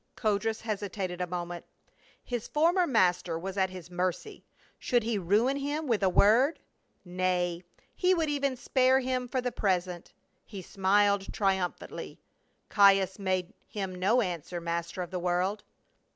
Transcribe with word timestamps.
* 0.13 0.15
Codrus 0.15 0.61
hesitated 0.61 1.21
a 1.21 1.27
moment. 1.27 1.63
His 2.23 2.47
former 2.47 2.87
master 2.87 3.37
was 3.37 3.55
at 3.55 3.69
his 3.69 3.91
mercy, 3.91 4.43
should 4.79 5.03
he 5.03 5.19
ruin 5.19 5.57
him 5.57 5.85
with 5.85 6.01
a 6.01 6.09
word? 6.09 6.57
Nay, 7.05 7.63
he 7.95 8.15
would 8.15 8.27
even 8.27 8.55
spare 8.57 8.99
him 8.99 9.27
for 9.27 9.41
the 9.41 9.51
present. 9.51 10.11
He 10.43 10.63
smiled 10.63 11.31
triumphantly." 11.31 12.17
Caius 12.69 13.19
made 13.19 13.53
him 13.67 13.93
no 13.93 14.23
answer, 14.23 14.59
master 14.59 15.03
of 15.03 15.11
the 15.11 15.19
world." 15.19 15.63